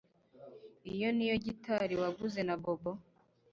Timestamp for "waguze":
2.01-2.41